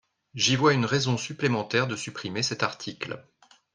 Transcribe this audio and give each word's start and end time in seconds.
J’y 0.33 0.55
vois 0.55 0.73
une 0.73 0.85
raison 0.87 1.15
supplémentaire 1.15 1.85
de 1.85 1.95
supprimer 1.95 2.41
cet 2.41 2.63
article. 2.63 3.23